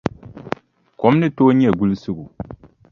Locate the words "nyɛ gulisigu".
1.55-2.25